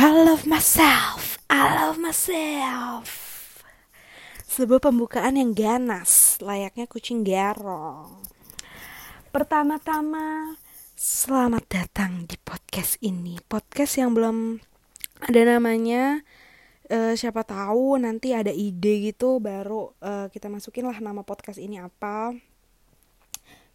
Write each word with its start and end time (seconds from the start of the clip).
I 0.00 0.08
love 0.08 0.48
myself, 0.48 1.36
I 1.52 1.76
love 1.76 2.00
myself. 2.00 3.04
Sebuah 4.48 4.80
pembukaan 4.80 5.36
yang 5.36 5.52
ganas, 5.52 6.40
layaknya 6.40 6.88
kucing 6.88 7.20
garong. 7.20 8.24
Pertama-tama, 9.28 10.56
selamat 10.96 11.68
datang 11.68 12.24
di 12.24 12.32
podcast 12.40 12.96
ini. 13.04 13.44
Podcast 13.44 14.00
yang 14.00 14.16
belum 14.16 14.64
ada 15.20 15.40
namanya. 15.44 16.24
Uh, 16.88 17.12
siapa 17.12 17.44
tahu 17.44 18.00
nanti 18.00 18.32
ada 18.32 18.56
ide 18.56 19.04
gitu 19.04 19.36
baru 19.36 19.92
uh, 20.00 20.32
kita 20.32 20.48
masukin 20.48 20.88
lah 20.88 20.96
nama 20.96 21.20
podcast 21.28 21.60
ini 21.60 21.76
apa 21.76 22.32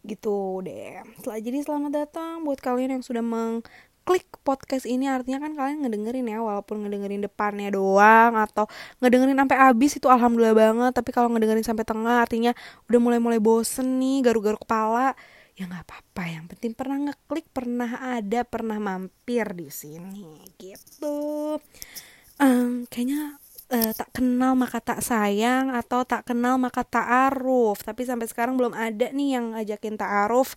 gitu 0.02 0.58
deh. 0.66 1.06
Setelah 1.22 1.38
jadi 1.38 1.62
selamat 1.62 1.92
datang 1.94 2.42
buat 2.42 2.58
kalian 2.58 2.98
yang 2.98 3.04
sudah 3.06 3.22
meng 3.22 3.62
klik 4.06 4.30
podcast 4.46 4.86
ini 4.86 5.10
artinya 5.10 5.42
kan 5.42 5.58
kalian 5.58 5.82
ngedengerin 5.82 6.30
ya 6.30 6.38
walaupun 6.38 6.86
ngedengerin 6.86 7.26
depannya 7.26 7.74
doang 7.74 8.38
atau 8.38 8.70
ngedengerin 9.02 9.34
sampai 9.34 9.58
habis 9.58 9.98
itu 9.98 10.06
alhamdulillah 10.06 10.54
banget 10.54 10.92
tapi 10.94 11.10
kalau 11.10 11.26
ngedengerin 11.34 11.66
sampai 11.66 11.82
tengah 11.82 12.22
artinya 12.22 12.54
udah 12.86 13.00
mulai-mulai 13.02 13.42
bosen 13.42 13.98
nih 13.98 14.22
garu-garu 14.22 14.62
kepala 14.62 15.18
ya 15.58 15.66
nggak 15.66 15.88
apa-apa 15.88 16.22
yang 16.30 16.44
penting 16.46 16.76
pernah 16.76 17.10
ngeklik 17.10 17.50
pernah 17.50 17.90
ada 18.14 18.46
pernah 18.46 18.78
mampir 18.78 19.56
di 19.56 19.72
sini 19.72 20.44
gitu. 20.60 21.56
Um, 22.36 22.84
kayaknya 22.92 23.40
uh, 23.72 23.92
tak 23.94 24.10
kenal 24.14 24.52
maka 24.54 24.78
tak 24.78 25.00
sayang 25.02 25.72
atau 25.74 26.02
tak 26.06 26.26
kenal 26.28 26.58
maka 26.58 26.86
tak 26.86 27.06
aruf 27.30 27.82
tapi 27.82 28.06
sampai 28.06 28.26
sekarang 28.30 28.54
belum 28.54 28.74
ada 28.74 29.10
nih 29.10 29.38
yang 29.38 29.54
ngajakin 29.54 29.98
tak 29.98 30.10
aruf 30.28 30.54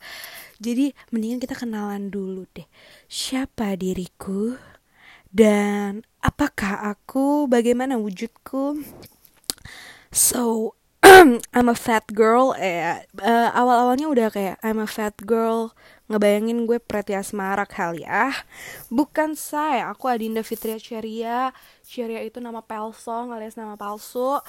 jadi 0.60 0.92
mendingan 1.16 1.40
kita 1.40 1.56
kenalan 1.56 2.12
dulu 2.12 2.44
deh. 2.52 2.68
Siapa 3.08 3.80
diriku? 3.80 4.60
Dan 5.32 6.04
apakah 6.20 6.84
aku? 6.92 7.48
Bagaimana 7.48 7.96
wujudku? 7.96 8.84
So, 10.12 10.76
I'm 11.56 11.68
a 11.68 11.76
fat 11.76 12.08
girl. 12.16 12.56
Eh, 12.56 13.04
uh, 13.20 13.50
awal-awalnya 13.52 14.08
udah 14.08 14.28
kayak 14.32 14.56
I'm 14.64 14.80
a 14.80 14.88
fat 14.88 15.20
girl. 15.28 15.76
Ngebayangin 16.08 16.64
gue 16.64 16.80
Preti 16.80 17.12
Asmara 17.12 17.68
kali 17.68 18.08
ya. 18.08 18.32
Bukan 18.88 19.36
saya, 19.36 19.92
aku 19.92 20.08
Adinda 20.08 20.42
Fitria 20.48 20.80
Ceria. 20.80 21.52
Ceria 21.84 22.24
itu 22.24 22.40
nama 22.40 22.64
palsu, 22.64 23.12
alias 23.12 23.60
nama 23.60 23.76
palsu 23.76 24.40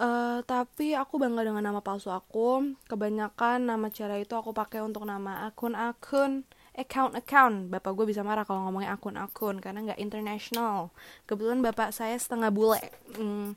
Uh, 0.00 0.40
tapi 0.48 0.96
aku 0.96 1.20
bangga 1.20 1.44
dengan 1.44 1.60
nama 1.60 1.84
palsu 1.84 2.08
aku. 2.08 2.72
Kebanyakan 2.88 3.68
nama 3.68 3.92
cara 3.92 4.16
itu 4.16 4.32
aku 4.32 4.56
pakai 4.56 4.80
untuk 4.80 5.04
nama 5.04 5.44
akun-akun, 5.52 6.48
account-account. 6.72 7.68
Bapak 7.68 7.92
gue 7.92 8.08
bisa 8.08 8.24
marah 8.24 8.48
kalau 8.48 8.64
ngomongnya 8.64 8.96
akun-akun 8.96 9.60
karena 9.60 9.92
nggak 9.92 10.00
international. 10.00 10.88
Kebetulan 11.28 11.60
bapak 11.60 11.92
saya 11.92 12.16
setengah 12.16 12.48
bule. 12.48 12.80
Hmm, 13.12 13.52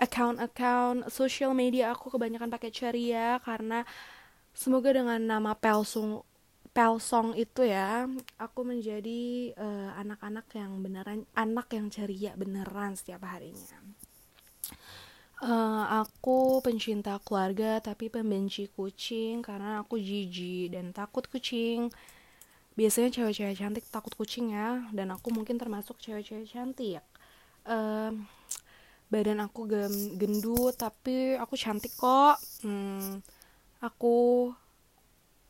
account-account 0.00 1.12
social 1.12 1.52
media 1.52 1.92
aku 1.92 2.08
kebanyakan 2.08 2.48
pakai 2.48 2.72
ceria 2.72 3.36
karena 3.44 3.84
semoga 4.56 4.96
dengan 4.96 5.20
nama 5.20 5.52
palsu 5.52 6.24
Pelsong 6.70 7.34
itu 7.34 7.66
ya, 7.66 8.06
aku 8.38 8.62
menjadi 8.62 9.50
eh, 9.50 9.90
anak-anak 9.98 10.46
uh, 10.54 10.54
yang 10.54 10.72
beneran 10.78 11.26
anak 11.34 11.66
yang 11.74 11.90
ceria 11.90 12.30
beneran 12.38 12.94
setiap 12.94 13.26
harinya. 13.26 13.82
Uh, 15.40 16.04
aku 16.04 16.62
pencinta 16.62 17.18
keluarga 17.26 17.80
tapi 17.82 18.06
pembenci 18.12 18.70
kucing 18.70 19.42
karena 19.42 19.82
aku 19.82 19.98
jijik 19.98 20.70
dan 20.70 20.94
takut 20.94 21.26
kucing. 21.26 21.90
Biasanya 22.78 23.18
cewek-cewek 23.18 23.58
cantik 23.58 23.84
takut 23.90 24.14
kucing 24.14 24.54
ya 24.54 24.86
dan 24.94 25.10
aku 25.10 25.34
mungkin 25.34 25.58
termasuk 25.58 25.98
cewek-cewek 25.98 26.46
cantik. 26.46 27.02
Uh, 27.66 28.14
badan 29.10 29.42
aku 29.42 29.66
gendut 30.16 30.78
tapi 30.78 31.34
aku 31.36 31.54
cantik 31.58 31.92
kok. 31.98 32.38
Hmm, 32.62 33.20
aku 33.82 34.48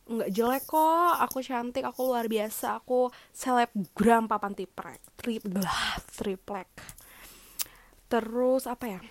nggak 0.09 0.31
jelek 0.33 0.65
kok. 0.67 1.13
Aku 1.29 1.39
cantik, 1.45 1.85
aku 1.85 2.09
luar 2.09 2.25
biasa. 2.25 2.81
Aku 2.81 3.13
selebgram 3.31 4.25
papan 4.25 4.57
tiprek, 4.57 4.99
trip, 5.15 5.45
triplek. 6.17 6.69
Terus 8.11 8.67
apa 8.67 8.85
ya? 8.89 9.01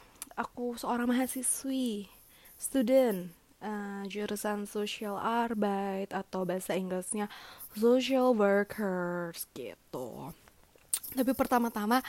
aku 0.41 0.81
seorang 0.81 1.13
mahasiswi, 1.13 2.09
student, 2.57 3.29
uh, 3.61 4.03
jurusan 4.09 4.65
social 4.65 5.21
arbeit 5.21 6.17
atau 6.17 6.49
bahasa 6.49 6.73
Inggrisnya 6.73 7.29
social 7.77 8.33
workers 8.33 9.45
gitu. 9.53 10.33
Tapi 11.13 11.33
pertama-tama 11.37 12.01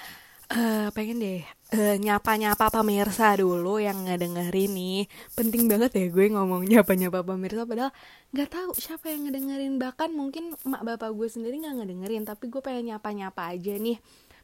uh, 0.51 0.87
pengen 0.91 1.17
deh 1.23 1.41
uh, 1.75 1.95
nyapa-nyapa 1.97 2.67
pemirsa 2.71 3.35
dulu 3.39 3.79
yang 3.79 4.03
ngedengerin 4.07 4.71
nih. 4.75 5.01
Penting 5.33 5.71
banget 5.71 5.91
ya 5.95 6.05
gue 6.11 6.25
ngomong 6.31 6.67
nyapa-nyapa 6.67 7.23
pemirsa 7.23 7.63
padahal 7.63 7.91
nggak 8.35 8.49
tahu 8.51 8.71
siapa 8.75 9.11
yang 9.11 9.27
ngedengerin. 9.27 9.79
Bahkan 9.79 10.09
mungkin 10.11 10.55
mak 10.67 10.83
bapak 10.83 11.11
gue 11.15 11.27
sendiri 11.31 11.63
nggak 11.63 11.75
ngedengerin 11.83 12.23
tapi 12.27 12.51
gue 12.51 12.61
pengen 12.63 12.95
nyapa-nyapa 12.95 13.41
aja 13.55 13.73
nih. 13.79 13.97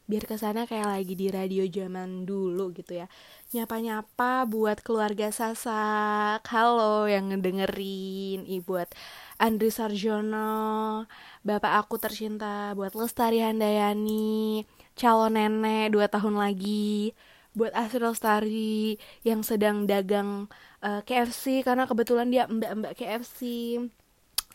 Biar 0.07 0.23
ke 0.23 0.39
sana 0.39 0.63
kayak 0.63 0.87
lagi 0.87 1.19
di 1.19 1.27
radio 1.27 1.67
zaman 1.67 2.23
dulu 2.23 2.71
gitu 2.71 3.03
ya. 3.03 3.11
Nyapa-nyapa 3.51 4.47
buat 4.47 4.79
keluarga 4.79 5.35
Sasak. 5.35 6.47
Halo 6.47 7.11
yang 7.11 7.27
ngedengerin. 7.27 8.47
Ibu 8.47 8.63
buat 8.63 8.87
Andri 9.35 9.67
Sarjono. 9.67 11.03
Bapak 11.43 11.83
aku 11.83 11.99
tercinta 11.99 12.71
buat 12.71 12.95
Lestari 12.95 13.43
Handayani 13.43 14.63
calon 14.97 15.37
nenek 15.37 15.93
dua 15.93 16.09
tahun 16.09 16.41
lagi 16.41 17.13
buat 17.53 17.73
Asri 17.73 18.01
Lestari 18.01 18.97
yang 19.21 19.45
sedang 19.45 19.85
dagang 19.85 20.49
uh, 20.81 20.99
eh, 20.99 21.01
KFC 21.05 21.61
karena 21.65 21.85
kebetulan 21.89 22.29
dia 22.29 22.49
mbak-mbak 22.49 22.97
KFC 22.97 23.41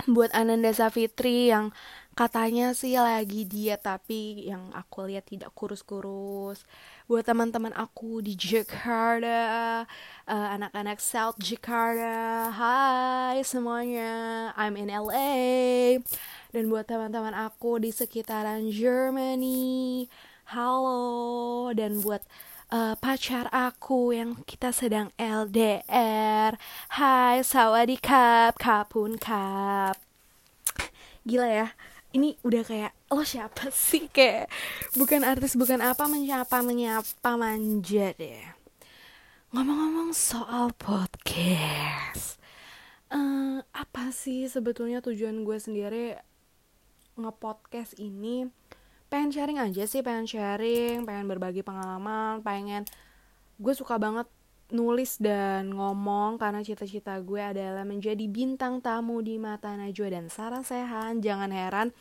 buat 0.08 0.32
Ananda 0.32 0.72
Safitri 0.72 1.52
yang 1.52 1.70
katanya 2.12 2.72
sih 2.74 2.96
lagi 2.96 3.44
dia 3.44 3.76
tapi 3.78 4.48
yang 4.48 4.72
aku 4.72 5.04
lihat 5.06 5.28
tidak 5.28 5.52
kurus-kurus. 5.52 6.64
Buat 7.06 7.28
teman-teman 7.28 7.74
aku 7.76 8.24
di 8.24 8.34
Jakarta 8.34 9.84
uh, 10.26 10.48
anak-anak 10.58 10.98
South 10.98 11.38
Jakarta. 11.38 12.50
Hai 12.50 13.42
semuanya 13.44 14.50
I'm 14.56 14.78
in 14.80 14.90
LA 14.90 16.00
dan 16.54 16.68
buat 16.72 16.88
teman-teman 16.88 17.34
aku 17.36 17.78
di 17.82 17.92
sekitaran 17.92 18.68
Germany 18.72 20.08
halo 20.50 21.70
dan 21.76 22.02
buat 22.02 22.26
uh, 22.74 22.98
pacar 22.98 23.46
aku 23.54 24.10
yang 24.10 24.42
kita 24.42 24.74
sedang 24.74 25.14
LDR 25.14 26.58
hai 26.98 27.44
sawadikap 27.46 28.58
kapun 28.58 29.20
kap 29.20 29.94
gila 31.22 31.46
ya 31.46 31.68
ini 32.12 32.34
udah 32.42 32.62
kayak 32.66 32.92
lo 33.08 33.24
siapa 33.24 33.72
sih? 33.86 34.08
Kayak 34.12 34.52
bukan 34.96 35.24
artis 35.24 35.56
bukan 35.56 35.80
apa 35.80 36.04
menyapa 36.08 36.60
menyapa 36.60 37.40
manja 37.40 38.12
deh. 38.16 38.44
Ngomong-ngomong 39.52 40.12
soal 40.16 40.72
podcast 40.76 42.40
uh, 43.12 43.60
apa 43.76 44.08
sih 44.10 44.48
sebetulnya 44.48 45.04
tujuan 45.04 45.44
gue 45.44 45.58
sendiri 45.60 46.16
ngepodcast 47.20 48.00
ini 48.00 48.48
pengen 49.12 49.28
sharing 49.28 49.60
aja 49.60 49.84
sih 49.84 50.00
pengen 50.00 50.24
sharing 50.24 51.04
pengen 51.04 51.28
berbagi 51.28 51.60
pengalaman 51.60 52.40
pengen 52.40 52.88
gue 53.60 53.74
suka 53.76 54.00
banget 54.00 54.24
nulis 54.72 55.20
dan 55.20 55.68
ngomong 55.68 56.40
karena 56.40 56.64
cita-cita 56.64 57.20
gue 57.20 57.38
adalah 57.38 57.84
menjadi 57.84 58.24
bintang 58.24 58.80
tamu 58.80 59.20
di 59.20 59.36
mata 59.36 59.76
Najwa 59.76 60.08
dan 60.08 60.26
Sarah 60.32 60.64
Sehan. 60.64 61.20
Jangan 61.20 61.52
heran 61.52 61.92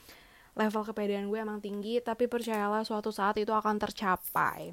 level 0.55 0.83
kepedean 0.87 1.27
gue 1.27 1.39
emang 1.39 1.59
tinggi, 1.59 1.99
tapi 1.99 2.31
percayalah 2.31 2.87
suatu 2.87 3.11
saat 3.11 3.37
itu 3.39 3.51
akan 3.51 3.75
tercapai. 3.75 4.71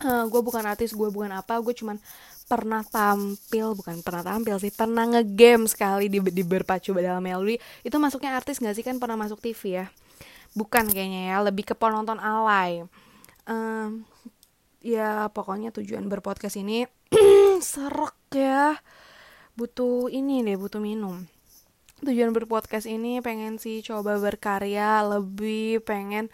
Uh, 0.00 0.24
gue 0.32 0.40
bukan 0.40 0.64
artis, 0.64 0.96
gue 0.96 1.08
bukan 1.12 1.28
apa, 1.28 1.60
gue 1.60 1.76
cuman 1.76 2.00
pernah 2.48 2.80
tampil, 2.80 3.76
bukan 3.76 4.00
pernah 4.00 4.24
tampil 4.24 4.56
sih, 4.56 4.72
pernah 4.72 5.04
ngegame 5.04 5.68
sekali 5.68 6.08
di, 6.08 6.24
di 6.24 6.40
berpacu 6.40 6.96
dalam 6.96 7.20
melodi. 7.20 7.60
Itu 7.84 8.00
masuknya 8.00 8.32
artis 8.32 8.64
gak 8.64 8.72
sih 8.72 8.84
kan 8.84 8.96
pernah 8.96 9.20
masuk 9.20 9.44
TV 9.44 9.84
ya? 9.84 9.86
Bukan 10.54 10.90
kayaknya 10.90 11.34
ya, 11.34 11.36
lebih 11.42 11.64
ke 11.68 11.74
penonton 11.78 12.18
alay. 12.18 12.84
Uh, 13.46 14.02
ya 14.80 15.28
pokoknya 15.30 15.74
tujuan 15.74 16.08
berpodcast 16.08 16.58
ini 16.58 16.86
serak 17.62 18.18
ya. 18.32 18.78
Butuh 19.54 20.08
ini 20.10 20.42
deh 20.46 20.56
butuh 20.56 20.80
minum. 20.82 21.26
Tujuan 22.00 22.32
berpodcast 22.32 22.88
ini 22.88 23.20
pengen 23.20 23.60
sih 23.60 23.84
coba 23.84 24.16
berkarya 24.16 25.04
lebih 25.04 25.84
pengen 25.84 26.32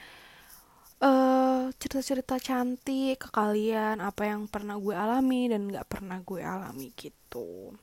uh, 1.03 1.69
cerita-cerita 1.77 2.39
cantik 2.39 3.19
ke 3.19 3.29
kalian 3.35 3.99
apa 3.99 4.31
yang 4.31 4.47
pernah 4.47 4.79
gue 4.79 4.95
alami 4.95 5.51
dan 5.51 5.67
nggak 5.69 5.87
pernah 5.91 6.19
gue 6.23 6.41
alami 6.41 6.95
gitu 6.95 7.75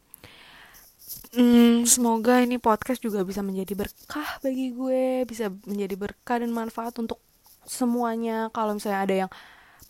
hmm, 1.35 1.87
semoga 1.89 2.39
ini 2.39 2.57
podcast 2.61 2.99
juga 3.01 3.25
bisa 3.25 3.41
menjadi 3.41 3.73
berkah 3.73 4.39
bagi 4.39 4.71
gue 4.71 5.27
bisa 5.27 5.49
menjadi 5.65 5.95
berkah 5.97 6.39
dan 6.41 6.51
manfaat 6.53 6.95
untuk 6.99 7.19
semuanya. 7.67 8.51
Kalau 8.51 8.75
misalnya 8.75 9.01
ada 9.03 9.15
yang 9.25 9.31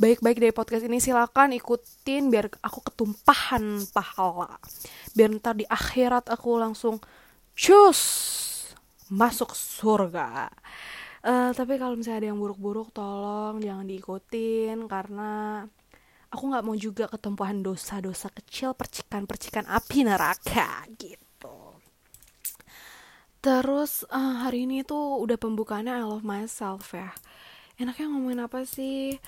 baik-baik 0.02 0.42
dari 0.42 0.54
podcast 0.54 0.84
ini 0.90 0.98
silakan 0.98 1.54
ikutin 1.54 2.30
biar 2.34 2.50
aku 2.62 2.80
ketumpahan 2.90 3.86
pahala. 3.94 4.58
Biar 5.14 5.30
ntar 5.38 5.58
di 5.58 5.66
akhirat 5.70 6.30
aku 6.34 6.58
langsung 6.58 6.98
cus 7.54 8.02
masuk 9.14 9.54
surga. 9.54 10.50
Uh, 11.24 11.56
tapi 11.56 11.80
kalau 11.80 11.96
misalnya 11.96 12.20
ada 12.20 12.30
yang 12.36 12.40
buruk-buruk 12.42 12.92
tolong 12.92 13.64
jangan 13.64 13.88
diikutin 13.88 14.92
karena 14.92 15.64
aku 16.34 16.50
nggak 16.50 16.66
mau 16.66 16.74
juga 16.74 17.06
ketumpuhan 17.06 17.62
dosa-dosa 17.62 18.34
kecil 18.34 18.74
percikan-percikan 18.74 19.70
api 19.70 20.02
neraka 20.02 20.82
gitu. 20.98 21.78
Terus 23.38 24.02
uh, 24.10 24.42
hari 24.42 24.66
ini 24.66 24.82
tuh 24.82 25.22
udah 25.22 25.38
pembukaannya 25.38 25.94
I 25.94 26.02
love 26.02 26.26
myself 26.26 26.98
ya. 26.98 27.14
Enaknya 27.78 28.10
ngomongin 28.10 28.42
apa 28.42 28.66
sih? 28.66 29.22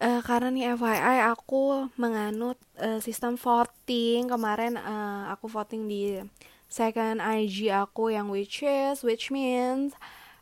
Uh, 0.00 0.24
karena 0.24 0.48
nih 0.50 0.74
FYI 0.74 1.28
aku 1.30 1.86
menganut 1.94 2.58
uh, 2.82 2.98
sistem 2.98 3.38
voting. 3.38 4.26
Kemarin 4.26 4.74
uh, 4.74 5.30
aku 5.30 5.46
voting 5.46 5.86
di 5.86 6.18
second 6.66 7.22
IG 7.22 7.70
aku 7.70 8.10
yang 8.10 8.26
which 8.26 8.66
is 8.66 9.06
which 9.06 9.30
means 9.30 9.94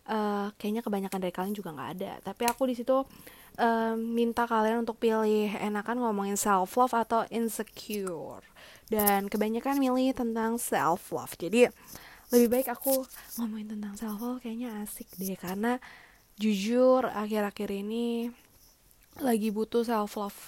uh, 0.09 0.55
kayaknya 0.57 0.81
kebanyakan 0.81 1.21
dari 1.21 1.35
kalian 1.35 1.59
juga 1.59 1.75
nggak 1.75 1.91
ada. 2.01 2.13
Tapi 2.23 2.47
aku 2.49 2.71
di 2.71 2.79
situ 2.79 3.03
minta 3.99 4.47
kalian 4.47 4.87
untuk 4.87 5.03
pilih 5.03 5.51
enakan 5.59 5.99
ngomongin 5.99 6.39
self 6.39 6.79
love 6.79 6.95
atau 6.95 7.27
insecure. 7.29 8.43
Dan 8.89 9.27
kebanyakan 9.29 9.83
milih 9.83 10.15
tentang 10.15 10.57
self 10.57 11.11
love 11.11 11.35
jadi 11.37 11.69
lebih 12.29 12.49
baik 12.49 12.69
aku 12.73 13.05
ngomongin 13.41 13.77
tentang 13.77 13.99
self 13.99 14.19
love 14.23 14.39
kayaknya 14.39 14.79
asik 14.87 15.11
deh. 15.19 15.35
Karena 15.35 15.83
jujur 16.39 17.11
akhir-akhir 17.11 17.69
ini 17.75 18.31
lagi 19.19 19.51
butuh 19.51 19.83
self 19.83 20.15
love 20.15 20.41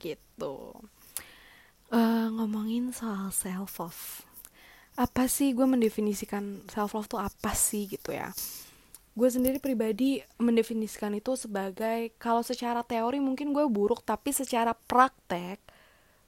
gitu. 0.00 0.72
Uh, 1.92 2.32
ngomongin 2.32 2.96
soal 2.96 3.28
self 3.28 3.76
love 3.76 4.24
apa 4.96 5.28
sih? 5.28 5.52
Gue 5.52 5.68
mendefinisikan 5.68 6.64
self 6.72 6.96
love 6.96 7.12
tuh 7.12 7.20
apa 7.20 7.52
sih? 7.52 7.84
Gitu 7.92 8.16
ya 8.16 8.32
gue 9.12 9.28
sendiri 9.28 9.60
pribadi 9.60 10.24
mendefinisikan 10.40 11.12
itu 11.12 11.36
sebagai 11.36 12.16
kalau 12.16 12.40
secara 12.40 12.80
teori 12.80 13.20
mungkin 13.20 13.52
gue 13.52 13.68
buruk 13.68 14.00
tapi 14.00 14.32
secara 14.32 14.72
praktek 14.72 15.60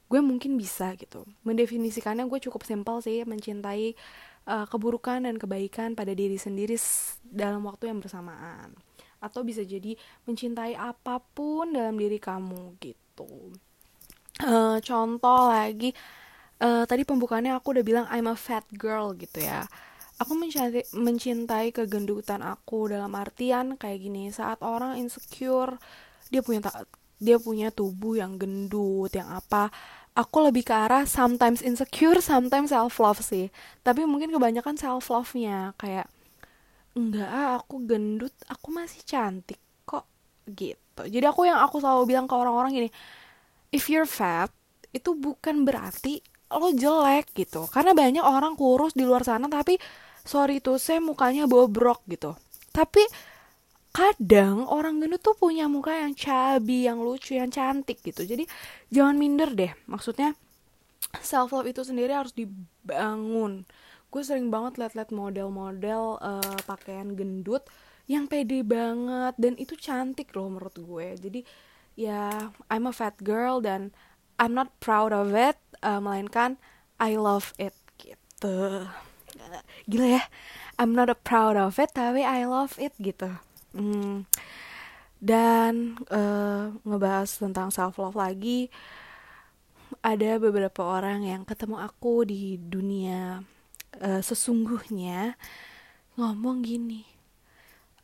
gue 0.05 0.21
mungkin 0.21 0.61
bisa 0.61 0.93
gitu. 1.01 1.25
Mendefinisikannya 1.49 2.29
gue 2.29 2.39
cukup 2.45 2.63
simpel 2.69 3.01
sih 3.01 3.25
mencintai 3.25 3.97
uh, 4.47 4.69
keburukan 4.69 5.25
dan 5.25 5.41
kebaikan 5.41 5.97
pada 5.97 6.13
diri 6.13 6.37
sendiri 6.37 6.77
dalam 7.25 7.65
waktu 7.65 7.89
yang 7.89 8.05
bersamaan. 8.05 8.77
Atau 9.25 9.41
bisa 9.49 9.65
jadi 9.65 9.97
mencintai 10.29 10.77
apa 10.77 11.25
pun 11.33 11.73
dalam 11.73 11.97
diri 11.97 12.21
kamu 12.21 12.77
gitu. 12.85 13.57
Uh, 14.45 14.77
contoh 14.85 15.49
lagi 15.49 15.97
uh, 16.61 16.85
tadi 16.85 17.03
pembukaannya 17.07 17.57
aku 17.57 17.75
udah 17.75 17.85
bilang 17.87 18.07
I'm 18.13 18.29
a 18.29 18.35
fat 18.35 18.67
girl 18.75 19.15
gitu 19.15 19.41
ya 19.47 19.63
aku 20.19 20.33
mencintai, 20.39 20.85
mencintai 20.95 21.67
kegendutan 21.75 22.41
aku 22.45 22.91
dalam 22.91 23.11
artian 23.19 23.75
kayak 23.75 23.99
gini 23.99 24.31
saat 24.31 24.63
orang 24.63 24.99
insecure 24.99 25.79
dia 26.31 26.41
punya 26.41 26.63
dia 27.19 27.37
punya 27.39 27.69
tubuh 27.71 28.19
yang 28.19 28.39
gendut 28.39 29.11
yang 29.15 29.31
apa 29.31 29.71
aku 30.15 30.47
lebih 30.47 30.63
ke 30.63 30.75
arah 30.75 31.03
sometimes 31.05 31.61
insecure 31.61 32.23
sometimes 32.23 32.71
self 32.71 33.03
love 33.03 33.21
sih. 33.21 33.51
Tapi 33.83 34.07
mungkin 34.07 34.31
kebanyakan 34.31 34.79
self 34.79 35.11
love 35.11 35.35
nya 35.35 35.75
kayak 35.75 36.07
enggak 36.95 37.27
ah 37.27 37.59
aku 37.59 37.83
gendut 37.83 38.35
aku 38.47 38.71
masih 38.71 39.03
cantik 39.03 39.59
kok 39.83 40.07
gitu. 40.47 41.03
Jadi 41.11 41.27
aku 41.27 41.51
yang 41.51 41.59
aku 41.59 41.83
selalu 41.83 42.15
bilang 42.15 42.27
ke 42.31 42.35
orang-orang 42.39 42.71
gini 42.71 42.89
if 43.75 43.91
you're 43.91 44.07
fat 44.07 44.51
itu 44.95 45.11
bukan 45.19 45.67
berarti 45.67 46.23
lo 46.55 46.71
jelek 46.71 47.35
gitu. 47.35 47.67
Karena 47.67 47.91
banyak 47.91 48.23
orang 48.23 48.55
kurus 48.55 48.95
di 48.95 49.03
luar 49.03 49.27
sana 49.27 49.51
tapi 49.51 49.75
sorry 50.25 50.59
tuh 50.59 50.81
saya 50.81 50.99
mukanya 50.99 51.45
bobrok 51.45 52.03
gitu. 52.09 52.35
Tapi 52.73 53.05
kadang 53.95 54.67
orang 54.67 54.99
gendut 54.99 55.23
tuh 55.23 55.39
punya 55.39 55.71
muka 55.71 55.95
yang 55.95 56.19
cabi 56.19 56.91
yang 56.91 56.99
lucu 56.99 57.39
yang 57.39 57.53
cantik 57.53 58.03
gitu. 58.03 58.27
Jadi 58.27 58.43
jangan 58.91 59.15
minder 59.15 59.55
deh. 59.55 59.71
Maksudnya 59.87 60.35
self 61.23 61.55
love 61.55 61.71
itu 61.71 61.87
sendiri 61.87 62.11
harus 62.11 62.35
dibangun. 62.35 63.63
Gue 64.11 64.23
sering 64.27 64.51
banget 64.51 64.83
liat-liat 64.83 65.15
model-model 65.15 66.19
uh, 66.19 66.59
pakaian 66.67 67.15
gendut 67.15 67.63
yang 68.11 68.27
pede 68.27 68.67
banget 68.67 69.35
dan 69.39 69.55
itu 69.57 69.79
cantik 69.79 70.35
loh 70.35 70.51
menurut 70.51 70.75
gue. 70.75 71.07
Jadi 71.15 71.41
ya 71.95 72.51
I'm 72.67 72.91
a 72.91 72.95
fat 72.95 73.15
girl 73.23 73.63
dan 73.63 73.95
I'm 74.35 74.59
not 74.59 74.75
proud 74.83 75.15
of 75.15 75.31
it 75.39 75.55
uh, 75.87 76.03
melainkan 76.03 76.59
I 76.99 77.15
love 77.15 77.55
it 77.63 77.75
gitu 78.03 78.91
gila 79.91 80.21
ya 80.21 80.23
I'm 80.79 80.95
not 80.95 81.11
a 81.11 81.19
proud 81.19 81.55
of 81.59 81.79
it 81.79 81.95
tapi 81.95 82.23
I 82.23 82.47
love 82.47 82.79
it 82.79 82.95
gitu. 82.99 83.31
Hmm. 83.75 84.31
dan 85.25 85.97
uh, 86.13 86.77
ngebahas 86.85 87.41
tentang 87.41 87.73
self 87.73 87.97
love 87.97 88.15
lagi 88.15 88.69
ada 90.05 90.37
beberapa 90.37 90.85
orang 90.85 91.25
yang 91.25 91.43
ketemu 91.49 91.81
aku 91.81 92.29
di 92.29 92.61
dunia 92.61 93.41
uh, 94.05 94.21
sesungguhnya 94.21 95.35
ngomong 96.21 96.61
gini 96.61 97.15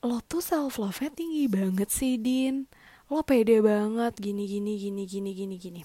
lo 0.00 0.24
tuh 0.24 0.40
self 0.40 0.80
love 0.80 0.96
nya 1.04 1.12
tinggi 1.12 1.44
banget 1.44 1.92
sih 1.92 2.16
din. 2.16 2.64
Lo 3.12 3.20
pede 3.20 3.60
banget 3.60 4.16
gini 4.16 4.48
gini 4.48 4.80
gini 4.80 5.04
gini 5.04 5.30
gini 5.36 5.56
gini. 5.60 5.80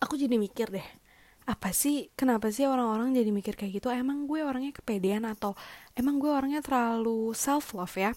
Aku 0.00 0.16
jadi 0.16 0.40
mikir 0.40 0.72
deh 0.72 1.01
apa 1.52 1.68
sih 1.76 2.08
kenapa 2.16 2.48
sih 2.48 2.64
orang-orang 2.64 3.12
jadi 3.12 3.28
mikir 3.28 3.54
kayak 3.60 3.76
gitu? 3.76 3.92
Emang 3.92 4.24
gue 4.24 4.40
orangnya 4.40 4.72
kepedean 4.72 5.28
atau 5.28 5.52
emang 5.92 6.16
gue 6.16 6.32
orangnya 6.32 6.64
terlalu 6.64 7.36
self 7.36 7.76
love 7.76 7.92
ya? 7.92 8.16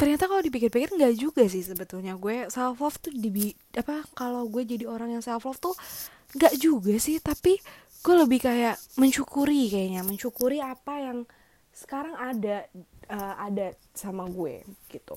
Ternyata 0.00 0.32
kalau 0.32 0.40
dipikir-pikir 0.40 0.96
nggak 0.96 1.14
juga 1.20 1.44
sih 1.44 1.60
sebetulnya. 1.60 2.16
Gue 2.16 2.48
self 2.48 2.80
love 2.80 2.96
tuh 2.96 3.12
di 3.12 3.52
apa 3.76 4.08
kalau 4.16 4.48
gue 4.48 4.64
jadi 4.64 4.88
orang 4.88 5.20
yang 5.20 5.22
self 5.22 5.44
love 5.44 5.60
tuh 5.60 5.76
nggak 6.32 6.56
juga 6.56 6.96
sih. 6.96 7.20
Tapi 7.20 7.60
gue 8.00 8.14
lebih 8.16 8.40
kayak 8.40 8.80
mensyukuri 8.96 9.68
kayaknya. 9.68 10.00
Mensyukuri 10.00 10.64
apa 10.64 10.96
yang 10.96 11.18
sekarang 11.76 12.16
ada 12.16 12.64
uh, 13.12 13.34
ada 13.36 13.76
sama 13.92 14.26
gue 14.26 14.64
gitu 14.88 15.14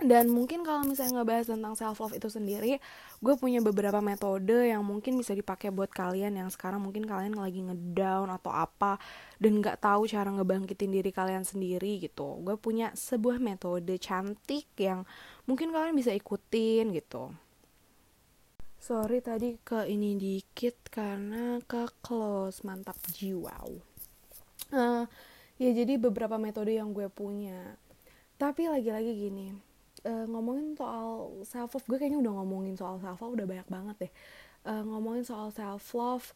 dan 0.00 0.32
mungkin 0.32 0.64
kalau 0.64 0.88
misalnya 0.88 1.20
ngebahas 1.20 1.52
tentang 1.52 1.76
self 1.76 2.00
love 2.00 2.16
itu 2.16 2.32
sendiri 2.32 2.80
gue 3.20 3.34
punya 3.36 3.60
beberapa 3.60 4.00
metode 4.00 4.72
yang 4.72 4.80
mungkin 4.80 5.20
bisa 5.20 5.36
dipakai 5.36 5.68
buat 5.68 5.92
kalian 5.92 6.32
yang 6.40 6.48
sekarang 6.48 6.80
mungkin 6.80 7.04
kalian 7.04 7.36
lagi 7.36 7.60
ngedown 7.60 8.32
atau 8.32 8.48
apa 8.56 8.96
dan 9.36 9.60
nggak 9.60 9.84
tahu 9.84 10.08
cara 10.08 10.32
ngebangkitin 10.32 10.90
diri 10.96 11.12
kalian 11.12 11.44
sendiri 11.44 12.00
gitu. 12.00 12.40
Gue 12.40 12.56
punya 12.56 12.90
sebuah 12.96 13.36
metode 13.36 13.94
cantik 14.00 14.66
yang 14.80 15.04
mungkin 15.44 15.70
kalian 15.70 15.92
bisa 15.92 16.10
ikutin 16.10 16.90
gitu. 16.96 17.30
Sorry 18.82 19.22
tadi 19.22 19.60
ke 19.62 19.86
ini 19.86 20.18
dikit 20.18 20.88
karena 20.90 21.60
ke 21.62 21.86
close 22.02 22.64
mantap 22.66 22.98
jiwa. 23.12 23.54
Uh, 24.72 25.04
ya 25.60 25.70
jadi 25.70 26.00
beberapa 26.00 26.40
metode 26.40 26.74
yang 26.74 26.90
gue 26.90 27.06
punya. 27.12 27.76
Tapi 28.40 28.66
lagi-lagi 28.66 29.14
gini 29.14 29.71
uh, 30.06 30.26
ngomongin 30.28 30.74
soal 30.74 31.42
self 31.46 31.74
love 31.78 31.86
gue 31.86 31.98
kayaknya 31.98 32.20
udah 32.22 32.34
ngomongin 32.42 32.74
soal 32.74 32.98
self 32.98 33.18
love 33.22 33.34
udah 33.38 33.46
banyak 33.48 33.68
banget 33.68 33.96
deh. 34.08 34.12
Uh, 34.62 34.82
ngomongin 34.86 35.26
soal 35.26 35.50
self 35.50 35.82
love 35.94 36.26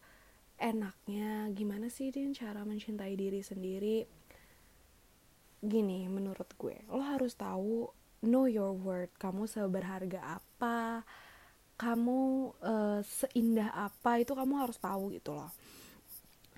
enaknya 0.56 1.52
gimana 1.52 1.92
sih 1.92 2.08
din 2.08 2.32
cara 2.32 2.62
mencintai 2.62 3.14
diri 3.14 3.40
sendiri? 3.42 4.06
Gini 5.62 6.06
menurut 6.06 6.48
gue 6.56 6.86
lo 6.90 7.02
harus 7.02 7.34
tahu 7.34 7.90
know 8.24 8.46
your 8.46 8.72
worth. 8.72 9.14
Kamu 9.18 9.46
seberharga 9.50 10.40
apa 10.40 11.02
kamu 11.76 12.56
uh, 12.64 13.00
seindah 13.04 13.68
apa 13.76 14.24
itu 14.24 14.32
kamu 14.32 14.64
harus 14.64 14.80
tahu 14.80 15.12
gitu 15.12 15.36
loh. 15.36 15.52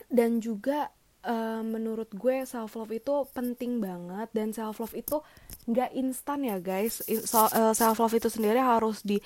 Dan 0.06 0.38
juga 0.38 0.94
uh, 1.24 1.62
menurut 1.64 2.10
gue 2.12 2.44
self 2.46 2.76
love 2.78 2.92
itu 2.94 3.26
penting 3.34 3.82
banget 3.82 4.28
dan 4.30 4.54
self 4.54 4.78
love 4.78 4.94
itu 4.94 5.22
nggak 5.66 5.94
instan 5.96 6.46
ya 6.46 6.60
guys. 6.62 7.02
So, 7.26 7.48
uh, 7.48 7.74
self 7.74 7.98
love 7.98 8.14
itu 8.14 8.28
sendiri 8.30 8.60
harus 8.60 9.02
di 9.02 9.18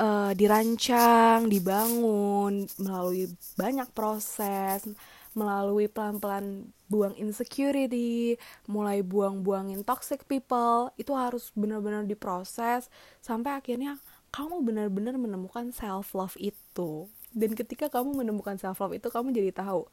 uh, 0.00 0.32
dirancang 0.32 1.46
dibangun 1.46 2.66
melalui 2.80 3.30
banyak 3.54 3.88
proses 3.92 4.86
melalui 5.30 5.86
pelan-pelan 5.86 6.74
buang 6.90 7.14
insecurity, 7.14 8.34
mulai 8.66 8.98
buang-buangin 8.98 9.86
toxic 9.86 10.26
people, 10.26 10.90
itu 10.98 11.14
harus 11.14 11.54
benar-benar 11.54 12.02
diproses 12.02 12.90
sampai 13.22 13.54
akhirnya 13.54 14.02
kamu 14.34 14.62
benar-benar 14.62 15.14
menemukan 15.14 15.70
self 15.70 16.14
love 16.18 16.34
itu. 16.34 17.06
Dan 17.30 17.54
ketika 17.54 17.86
kamu 17.86 18.26
menemukan 18.26 18.58
self 18.58 18.82
love 18.82 18.98
itu 18.98 19.06
kamu 19.06 19.30
jadi 19.30 19.54
tahu 19.54 19.86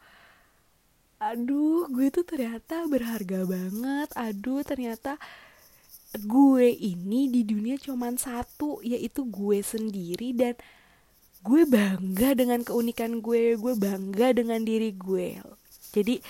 aduh 1.18 1.90
gue 1.90 2.08
tuh 2.14 2.26
ternyata 2.26 2.86
berharga 2.86 3.44
banget. 3.44 4.10
Aduh 4.14 4.62
ternyata 4.62 5.18
gue 6.18 6.68
ini 6.72 7.28
di 7.28 7.42
dunia 7.44 7.76
cuman 7.78 8.16
satu 8.18 8.80
yaitu 8.86 9.26
gue 9.26 9.60
sendiri. 9.62 10.34
Dan 10.38 10.54
gue 11.42 11.62
bangga 11.66 12.34
dengan 12.38 12.62
keunikan 12.62 13.22
gue 13.22 13.58
gue 13.58 13.74
bangga 13.78 14.34
dengan 14.34 14.62
diri 14.62 14.94
gue. 14.94 15.42
Jadi 15.96 16.22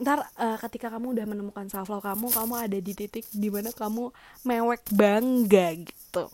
ntar 0.00 0.24
uh, 0.40 0.56
ketika 0.56 0.88
kamu 0.88 1.12
udah 1.12 1.26
menemukan 1.28 1.68
self 1.68 1.92
love 1.92 2.00
kamu 2.00 2.32
kamu 2.32 2.54
ada 2.56 2.78
di 2.80 2.92
titik 2.96 3.28
di 3.28 3.52
mana 3.52 3.68
kamu 3.68 4.08
mewek 4.48 4.82
bangga 4.94 5.76
gitu. 5.76 6.28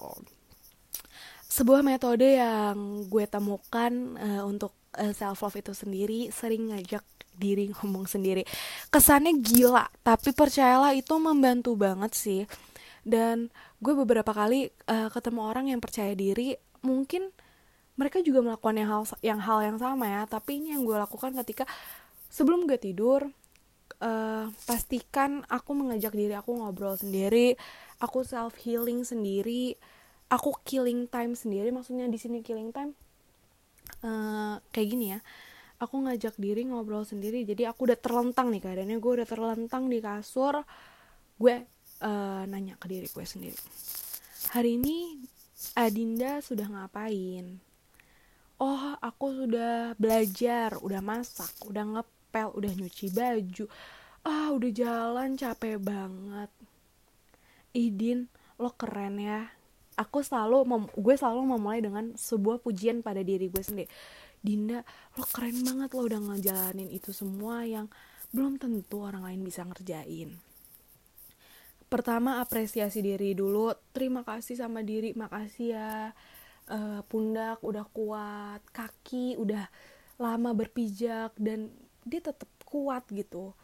Sebuah 1.49 1.83
metode 1.83 2.39
yang 2.39 3.09
gue 3.09 3.25
temukan 3.27 3.93
uh, 4.21 4.43
untuk 4.47 4.77
uh, 4.95 5.11
eh, 5.11 5.13
self 5.17 5.43
love 5.43 5.59
itu 5.59 5.73
sendiri 5.75 6.29
sering 6.31 6.71
ngajak 6.71 7.03
diri 7.39 7.71
ngomong 7.73 8.11
sendiri. 8.11 8.43
Kesannya 8.91 9.39
gila 9.39 9.87
tapi 10.03 10.35
percayalah 10.35 10.93
itu 10.93 11.15
membantu 11.17 11.79
banget 11.79 12.13
sih. 12.13 12.43
Dan 13.07 13.49
gue 13.79 13.95
beberapa 13.95 14.35
kali 14.35 14.69
uh, 14.91 15.09
ketemu 15.09 15.41
orang 15.47 15.71
yang 15.71 15.81
percaya 15.81 16.13
diri 16.13 16.59
mungkin 16.83 17.31
mereka 17.99 18.23
juga 18.23 18.43
melakukan 18.43 18.79
yang 18.79 18.89
hal 18.91 19.03
yang 19.27 19.41
hal 19.43 19.59
yang 19.63 19.79
sama 19.79 20.07
ya 20.07 20.23
tapi 20.31 20.63
ini 20.63 20.75
yang 20.79 20.87
gue 20.87 20.95
lakukan 20.95 21.35
ketika 21.43 21.67
sebelum 22.31 22.71
gue 22.71 22.79
tidur 22.79 23.27
uh, 23.99 24.47
pastikan 24.67 25.43
aku 25.51 25.75
mengajak 25.75 26.15
diri 26.15 26.35
aku 26.39 26.55
ngobrol 26.63 26.95
sendiri 26.95 27.59
aku 27.99 28.23
self 28.23 28.55
healing 28.63 29.03
sendiri 29.03 29.75
aku 30.31 30.55
killing 30.63 31.11
time 31.11 31.35
sendiri 31.35 31.75
maksudnya 31.75 32.07
di 32.07 32.19
sini 32.23 32.39
killing 32.47 32.71
time 32.71 32.95
uh, 34.07 34.63
kayak 34.71 34.89
gini 34.95 35.07
ya 35.19 35.21
aku 35.79 35.97
ngajak 36.05 36.35
diri 36.39 36.67
ngobrol 36.67 37.07
sendiri. 37.07 37.43
Jadi 37.47 37.65
aku 37.65 37.91
udah 37.91 37.99
terlentang 37.99 38.51
nih 38.51 38.63
keadaannya. 38.63 38.99
Gue 38.99 39.13
udah 39.23 39.29
terlentang 39.29 39.87
di 39.87 39.99
kasur. 39.99 40.63
Gue 41.39 41.55
uh, 42.03 42.43
nanya 42.47 42.75
ke 42.79 42.87
diri 42.91 43.09
gue 43.09 43.27
sendiri. 43.27 43.59
Hari 44.55 44.79
ini 44.79 45.19
Adinda 45.75 46.39
sudah 46.43 46.67
ngapain? 46.67 47.59
Oh 48.59 48.99
aku 48.99 49.47
sudah 49.47 49.95
belajar 49.95 50.75
udah 50.83 50.99
masak 50.99 51.51
udah 51.63 51.85
ngep 51.87 52.09
ngepel 52.29 52.53
udah 52.61 52.73
nyuci 52.77 53.09
baju. 53.09 53.65
Ah 54.29 54.53
udah 54.53 54.69
jalan 54.77 55.33
capek 55.41 55.81
banget. 55.81 56.53
Idin 57.73 58.29
lo 58.61 58.77
keren 58.77 59.17
ya. 59.17 59.49
Aku 59.97 60.21
selalu 60.21 60.69
gue 60.93 61.15
selalu 61.17 61.57
memulai 61.57 61.81
dengan 61.81 62.13
sebuah 62.13 62.61
pujian 62.61 63.01
pada 63.01 63.25
diri 63.25 63.49
gue 63.49 63.65
sendiri 63.65 63.89
Dinda 64.39 64.87
lo 65.19 65.25
keren 65.29 65.61
banget 65.67 65.91
lo 65.95 66.03
udah 66.07 66.21
ngejalanin 66.23 66.91
itu 66.95 67.11
semua 67.11 67.67
yang 67.67 67.91
belum 68.31 68.61
tentu 68.61 69.03
orang 69.03 69.25
lain 69.25 69.43
bisa 69.43 69.65
ngerjain. 69.65 70.37
Pertama 71.89 72.45
apresiasi 72.45 73.01
diri 73.01 73.33
dulu. 73.33 73.73
Terima 73.97 74.21
kasih 74.21 74.61
sama 74.61 74.85
diri. 74.85 75.17
Makasih 75.17 75.69
ya 75.73 76.13
uh, 76.69 77.01
pundak 77.09 77.65
udah 77.65 77.89
kuat 77.89 78.61
kaki 78.77 79.41
udah 79.41 79.65
lama 80.21 80.53
berpijak 80.53 81.33
dan 81.41 81.73
dia 82.05 82.21
tetap 82.21 82.49
kuat 82.69 83.09
gitu. 83.09 83.57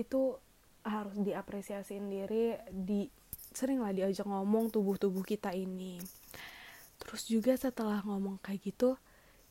Itu 0.00 0.40
harus 0.80 1.20
diapresiasiin 1.20 2.08
diri 2.08 2.56
di 2.72 3.04
sering 3.52 3.84
lah 3.84 3.92
diajak 3.92 4.24
ngomong 4.24 4.72
tubuh-tubuh 4.72 5.20
kita 5.20 5.52
ini. 5.52 6.00
Terus 6.96 7.28
juga 7.28 7.52
setelah 7.52 8.00
ngomong 8.00 8.40
kayak 8.40 8.64
gitu 8.64 8.96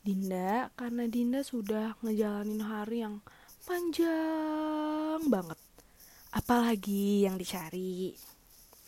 Dinda 0.07 0.71
karena 0.79 1.03
Dinda 1.11 1.43
sudah 1.43 1.99
ngejalanin 1.99 2.63
hari 2.63 3.03
yang 3.03 3.19
panjang 3.67 5.19
banget. 5.27 5.59
Apalagi 6.31 7.27
yang 7.27 7.35
dicari. 7.35 8.15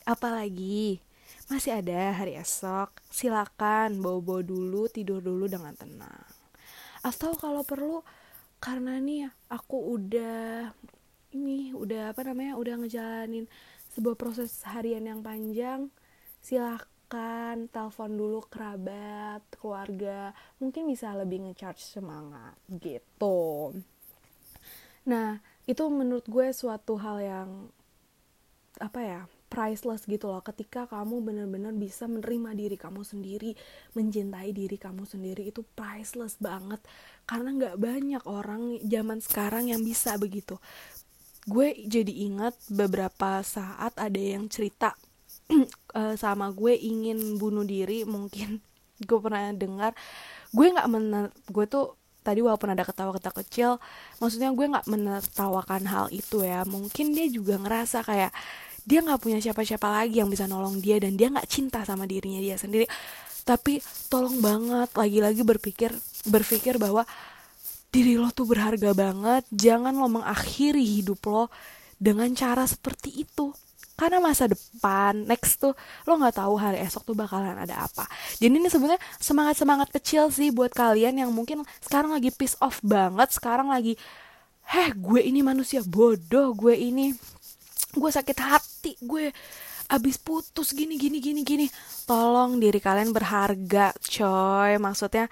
Apalagi 0.08 1.04
masih 1.52 1.76
ada 1.76 2.16
hari 2.16 2.40
esok. 2.40 2.96
Silakan 3.12 4.00
bawa-bawa 4.00 4.48
dulu 4.48 4.88
tidur 4.88 5.20
dulu 5.20 5.52
dengan 5.52 5.76
tenang. 5.76 6.24
Atau 7.04 7.36
kalau 7.36 7.68
perlu 7.68 8.00
karena 8.64 8.96
nih 9.04 9.28
aku 9.52 10.00
udah 10.00 10.72
ini 11.36 11.76
udah 11.76 12.16
apa 12.16 12.32
namanya 12.32 12.56
udah 12.56 12.80
ngejalanin 12.80 13.44
sebuah 13.92 14.16
proses 14.16 14.64
harian 14.64 15.04
yang 15.04 15.20
panjang 15.20 15.92
silahkan 17.10 17.66
telepon 17.74 18.12
dulu 18.14 18.40
kerabat 18.54 19.42
keluarga 19.58 20.30
mungkin 20.62 20.86
bisa 20.86 21.18
lebih 21.18 21.42
ngecharge 21.42 21.82
semangat 21.82 22.54
gitu. 22.70 23.74
Nah 25.10 25.42
itu 25.66 25.84
menurut 25.90 26.30
gue 26.30 26.54
suatu 26.54 27.02
hal 27.02 27.18
yang 27.18 27.50
apa 28.78 29.00
ya 29.02 29.22
priceless 29.50 30.06
gitu 30.06 30.30
loh. 30.30 30.46
Ketika 30.46 30.86
kamu 30.86 31.26
benar-benar 31.26 31.74
bisa 31.74 32.06
menerima 32.06 32.54
diri 32.54 32.78
kamu 32.78 33.02
sendiri 33.02 33.58
mencintai 33.98 34.54
diri 34.54 34.78
kamu 34.78 35.10
sendiri 35.10 35.50
itu 35.50 35.66
priceless 35.66 36.38
banget. 36.38 36.78
Karena 37.26 37.58
nggak 37.58 37.76
banyak 37.82 38.24
orang 38.30 38.78
zaman 38.86 39.18
sekarang 39.18 39.74
yang 39.74 39.82
bisa 39.82 40.14
begitu. 40.22 40.62
Gue 41.50 41.74
jadi 41.90 42.30
ingat 42.30 42.54
beberapa 42.70 43.42
saat 43.42 43.98
ada 43.98 44.22
yang 44.22 44.46
cerita 44.46 44.94
uh, 45.52 46.16
sama 46.24 46.54
gue 46.54 46.74
ingin 46.78 47.38
bunuh 47.42 47.66
diri 47.66 48.06
mungkin 48.06 48.62
gue 49.10 49.20
pernah 49.20 49.52
dengar. 49.54 49.92
Gue 50.54 50.74
nggak 50.74 50.88
mener 50.90 51.34
gue 51.50 51.66
tuh 51.70 51.98
tadi 52.20 52.44
walaupun 52.44 52.76
ada 52.76 52.84
ketawa-ketawa 52.84 53.36
kecil 53.42 53.70
maksudnya 54.20 54.52
gue 54.52 54.66
nggak 54.70 54.86
menertawakan 54.86 55.84
hal 55.90 56.06
itu 56.14 56.46
ya. 56.46 56.64
Mungkin 56.68 57.16
dia 57.16 57.26
juga 57.30 57.58
ngerasa 57.58 58.06
kayak 58.06 58.32
dia 58.86 59.00
nggak 59.06 59.22
punya 59.22 59.38
siapa-siapa 59.38 59.86
lagi 59.86 60.22
yang 60.24 60.30
bisa 60.32 60.50
nolong 60.50 60.82
dia 60.82 60.98
dan 60.98 61.14
dia 61.14 61.30
nggak 61.30 61.50
cinta 61.50 61.86
sama 61.86 62.06
dirinya 62.10 62.42
dia 62.42 62.58
sendiri. 62.58 62.86
Tapi 63.46 63.82
tolong 64.10 64.42
banget 64.42 64.94
lagi-lagi 64.94 65.42
berpikir 65.42 65.90
berpikir 66.30 66.78
bahwa 66.78 67.06
diri 67.90 68.18
lo 68.18 68.30
tuh 68.30 68.46
berharga 68.46 68.94
banget. 68.94 69.44
Jangan 69.50 69.94
lo 69.98 70.10
mengakhiri 70.10 70.82
hidup 70.82 71.22
lo 71.30 71.50
dengan 71.98 72.32
cara 72.34 72.64
seperti 72.66 73.26
itu 73.26 73.52
karena 74.00 74.24
masa 74.24 74.48
depan 74.48 75.28
next 75.28 75.60
tuh 75.60 75.76
lo 76.08 76.16
nggak 76.16 76.40
tahu 76.40 76.56
hari 76.56 76.80
esok 76.80 77.04
tuh 77.12 77.16
bakalan 77.20 77.60
ada 77.60 77.84
apa. 77.84 78.08
Jadi 78.40 78.56
ini 78.56 78.72
sebenarnya 78.72 79.02
semangat 79.20 79.60
semangat 79.60 79.92
kecil 79.92 80.32
sih 80.32 80.56
buat 80.56 80.72
kalian 80.72 81.20
yang 81.20 81.32
mungkin 81.36 81.68
sekarang 81.84 82.16
lagi 82.16 82.32
piece 82.32 82.56
off 82.64 82.80
banget 82.80 83.36
sekarang 83.36 83.68
lagi 83.68 84.00
heh 84.72 84.96
gue 84.96 85.20
ini 85.20 85.44
manusia 85.44 85.84
bodoh 85.84 86.56
gue 86.56 86.78
ini 86.80 87.12
gue 87.92 88.12
sakit 88.14 88.38
hati 88.40 88.96
gue 89.02 89.34
abis 89.90 90.22
putus 90.22 90.72
gini 90.72 90.96
gini 90.96 91.18
gini 91.20 91.42
gini. 91.42 91.66
Tolong 92.06 92.62
diri 92.62 92.78
kalian 92.78 93.10
berharga 93.12 93.92
coy. 93.98 94.78
Maksudnya 94.78 95.26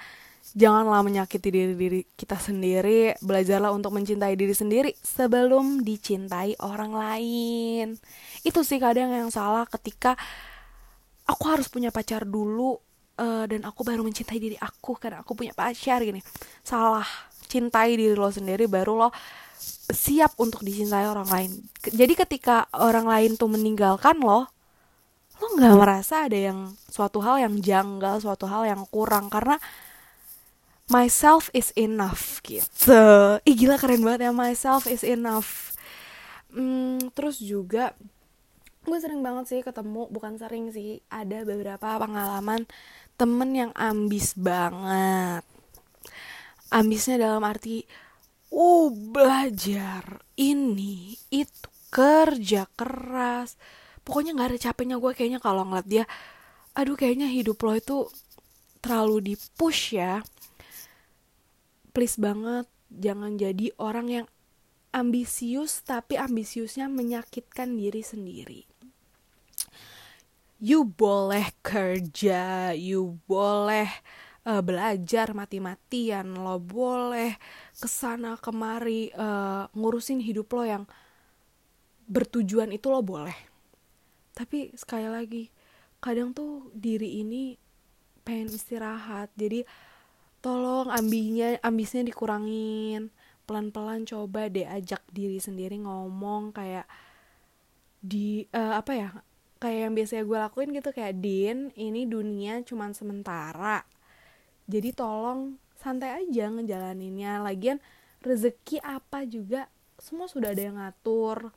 janganlah 0.56 1.04
menyakiti 1.04 1.50
diri 1.52 1.74
diri 1.76 2.02
kita 2.16 2.40
sendiri 2.40 3.18
belajarlah 3.20 3.74
untuk 3.74 3.92
mencintai 3.92 4.38
diri 4.40 4.56
sendiri 4.56 4.92
sebelum 5.00 5.84
dicintai 5.84 6.56
orang 6.64 6.92
lain. 6.96 7.88
Itu 8.46 8.64
sih 8.64 8.80
kadang 8.80 9.12
yang 9.12 9.28
salah 9.34 9.68
ketika 9.68 10.16
aku 11.28 11.44
harus 11.52 11.68
punya 11.68 11.92
pacar 11.92 12.24
dulu 12.24 12.80
uh, 13.20 13.46
dan 13.50 13.68
aku 13.68 13.84
baru 13.84 14.06
mencintai 14.06 14.40
diri 14.40 14.58
aku 14.60 14.96
karena 14.96 15.26
aku 15.26 15.36
punya 15.36 15.52
pacar 15.52 16.00
gini. 16.06 16.24
Salah 16.64 17.06
cintai 17.48 17.96
diri 18.00 18.16
lo 18.16 18.32
sendiri 18.32 18.68
baru 18.68 19.08
lo 19.08 19.10
siap 19.92 20.38
untuk 20.40 20.64
dicintai 20.64 21.08
orang 21.08 21.28
lain. 21.28 21.52
Jadi 21.84 22.14
ketika 22.16 22.72
orang 22.76 23.08
lain 23.08 23.36
tuh 23.36 23.52
meninggalkan 23.52 24.20
lo 24.22 24.48
lo 25.38 25.54
nggak 25.54 25.76
merasa 25.78 26.26
ada 26.26 26.34
yang 26.34 26.74
suatu 26.90 27.22
hal 27.22 27.38
yang 27.38 27.62
janggal 27.62 28.18
suatu 28.18 28.50
hal 28.50 28.66
yang 28.66 28.82
kurang 28.90 29.30
karena 29.30 29.62
myself 30.88 31.52
is 31.52 31.76
enough 31.76 32.40
gitu. 32.44 33.40
Ih 33.44 33.56
gila 33.56 33.76
keren 33.76 34.04
banget 34.04 34.28
ya. 34.28 34.32
Myself 34.32 34.88
is 34.88 35.04
enough. 35.04 35.76
Hmm, 36.52 37.12
terus 37.12 37.44
juga 37.44 37.92
gue 38.88 38.98
sering 39.04 39.20
banget 39.20 39.52
sih 39.52 39.60
ketemu 39.60 40.08
bukan 40.08 40.40
sering 40.40 40.72
sih 40.72 41.04
ada 41.12 41.44
beberapa 41.44 42.00
pengalaman 42.00 42.64
temen 43.20 43.52
yang 43.52 43.72
ambis 43.76 44.32
banget. 44.40 45.44
Ambisnya 46.72 47.20
dalam 47.20 47.44
arti 47.44 47.84
oh 48.48 48.88
belajar 48.88 50.24
ini 50.40 51.20
itu 51.28 51.68
kerja 51.92 52.64
keras. 52.80 53.60
Pokoknya 54.08 54.40
nggak 54.40 54.56
ada 54.56 54.60
capeknya 54.72 54.96
gue 55.04 55.12
kayaknya 55.12 55.44
kalau 55.44 55.68
ngeliat 55.68 55.88
dia. 55.88 56.06
Aduh 56.80 56.96
kayaknya 56.96 57.28
hidup 57.28 57.60
lo 57.60 57.76
itu 57.76 58.08
terlalu 58.80 59.34
di 59.34 59.34
push 59.60 60.00
ya 60.00 60.24
please 61.98 62.22
banget 62.22 62.70
jangan 62.94 63.42
jadi 63.42 63.74
orang 63.82 64.08
yang 64.22 64.28
ambisius 64.94 65.82
tapi 65.82 66.14
ambisiusnya 66.14 66.86
menyakitkan 66.86 67.74
diri 67.74 68.06
sendiri. 68.06 68.62
You 70.62 70.86
boleh 70.86 71.50
kerja 71.66 72.70
you 72.78 73.18
boleh 73.26 73.90
uh, 74.46 74.62
belajar 74.62 75.34
mati-matian 75.34 76.38
lo 76.38 76.62
boleh 76.62 77.34
ke 77.74 77.90
sana 77.90 78.38
kemari 78.38 79.10
uh, 79.18 79.66
ngurusin 79.74 80.22
hidup 80.22 80.54
lo 80.54 80.70
yang 80.70 80.86
bertujuan 82.06 82.78
itu 82.78 82.94
lo 82.94 83.02
boleh. 83.02 83.34
Tapi 84.38 84.70
sekali 84.78 85.10
lagi 85.10 85.50
kadang 85.98 86.30
tuh 86.30 86.70
diri 86.78 87.26
ini 87.26 87.58
pengen 88.22 88.54
istirahat 88.54 89.34
jadi 89.34 89.66
tolong 90.42 90.90
ambinya 90.92 91.58
ambisnya 91.62 92.06
dikurangin. 92.06 93.10
Pelan-pelan 93.48 94.04
coba 94.04 94.52
deh 94.52 94.68
ajak 94.68 95.02
diri 95.10 95.40
sendiri 95.40 95.80
ngomong 95.80 96.52
kayak 96.52 96.84
di 98.04 98.44
uh, 98.52 98.78
apa 98.78 98.92
ya 98.94 99.10
kayak 99.58 99.90
yang 99.90 99.94
biasanya 99.98 100.24
gue 100.28 100.38
lakuin 100.38 100.70
gitu 100.76 100.90
kayak 100.94 101.18
Din 101.18 101.72
ini 101.80 102.06
dunia 102.06 102.62
cuman 102.62 102.92
sementara. 102.94 103.88
Jadi 104.68 104.92
tolong 104.92 105.56
santai 105.80 106.28
aja 106.28 106.52
ngejalaninnya. 106.52 107.40
Lagian 107.40 107.80
rezeki 108.20 108.84
apa 108.84 109.24
juga 109.24 109.72
semua 109.98 110.30
sudah 110.30 110.54
ada 110.54 110.62
yang 110.62 110.78
ngatur 110.78 111.56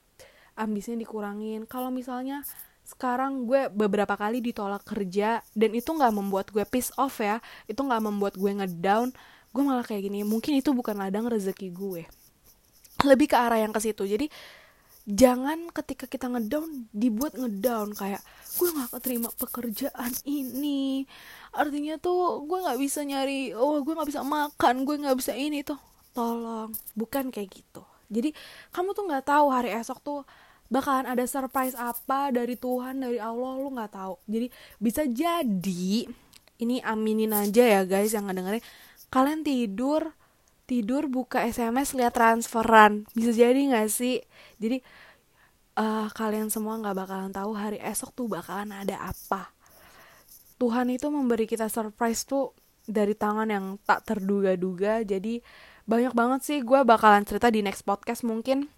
ambisnya 0.55 0.97
dikurangin. 0.97 1.67
Kalau 1.67 1.91
misalnya 1.91 2.47
sekarang 2.91 3.47
gue 3.47 3.71
beberapa 3.71 4.19
kali 4.19 4.43
ditolak 4.43 4.83
kerja 4.83 5.39
dan 5.55 5.71
itu 5.71 5.87
nggak 5.87 6.11
membuat 6.11 6.47
gue 6.51 6.67
piss 6.67 6.91
off 6.99 7.23
ya. 7.23 7.39
Itu 7.71 7.87
nggak 7.87 8.03
membuat 8.03 8.35
gue 8.35 8.51
ngedown. 8.51 9.15
Gue 9.55 9.63
malah 9.63 9.87
kayak 9.87 10.11
gini 10.11 10.27
mungkin 10.27 10.59
itu 10.59 10.75
bukan 10.75 10.99
ladang 10.99 11.31
rezeki 11.31 11.71
gue. 11.71 12.03
Lebih 13.07 13.27
ke 13.31 13.37
arah 13.39 13.63
yang 13.63 13.71
ke 13.71 13.79
situ. 13.79 14.03
Jadi 14.03 14.27
jangan 15.07 15.71
ketika 15.71 16.11
kita 16.11 16.27
ngedown 16.27 16.91
dibuat 16.91 17.39
ngedown. 17.39 17.95
Kayak 17.95 18.27
gue 18.59 18.69
nggak 18.75 18.91
keterima 18.99 19.31
pekerjaan 19.39 20.13
ini. 20.27 21.07
Artinya 21.55 21.95
tuh 22.03 22.43
gue 22.43 22.59
nggak 22.59 22.79
bisa 22.83 23.07
nyari 23.07 23.55
oh 23.55 23.79
gue 23.87 23.95
nggak 23.95 24.11
bisa 24.11 24.27
makan 24.27 24.83
gue 24.83 24.97
nggak 25.07 25.19
bisa 25.19 25.33
ini. 25.39 25.63
Tuh 25.63 25.79
tolong. 26.11 26.75
Bukan 26.99 27.31
kayak 27.31 27.55
gitu. 27.55 27.87
Jadi 28.11 28.35
kamu 28.75 28.91
tuh 28.99 29.07
nggak 29.07 29.31
tahu 29.31 29.47
hari 29.55 29.71
esok 29.71 30.03
tuh 30.03 30.21
bakalan 30.71 31.05
ada 31.11 31.27
surprise 31.27 31.75
apa 31.75 32.31
dari 32.31 32.55
Tuhan 32.55 33.03
dari 33.03 33.19
Allah 33.19 33.59
lu 33.59 33.75
nggak 33.75 33.93
tahu. 33.93 34.15
Jadi 34.31 34.47
bisa 34.79 35.03
jadi 35.05 36.07
ini 36.63 36.79
aminin 36.81 37.35
aja 37.35 37.67
ya 37.67 37.83
guys 37.83 38.15
yang 38.15 38.31
ngedengerin 38.31 38.63
kalian 39.11 39.43
tidur 39.43 40.15
tidur 40.71 41.11
buka 41.11 41.43
SMS 41.43 41.99
lihat 41.99 42.15
transferan. 42.15 43.11
Bisa 43.11 43.35
jadi 43.35 43.59
nggak 43.59 43.91
sih? 43.91 44.23
Jadi 44.63 44.79
uh, 45.75 46.07
kalian 46.15 46.47
semua 46.47 46.79
nggak 46.79 46.95
bakalan 46.95 47.35
tahu 47.35 47.51
hari 47.59 47.83
esok 47.83 48.15
tuh 48.15 48.31
bakalan 48.31 48.71
ada 48.71 49.11
apa. 49.11 49.51
Tuhan 50.63 50.95
itu 50.95 51.11
memberi 51.11 51.51
kita 51.51 51.67
surprise 51.67 52.23
tuh 52.23 52.55
dari 52.87 53.19
tangan 53.19 53.51
yang 53.51 53.67
tak 53.83 54.07
terduga-duga. 54.07 55.03
Jadi 55.03 55.43
banyak 55.91 56.15
banget 56.15 56.41
sih. 56.47 56.59
Gue 56.63 56.87
bakalan 56.87 57.27
cerita 57.27 57.51
di 57.51 57.67
next 57.67 57.83
podcast 57.83 58.23
mungkin 58.23 58.71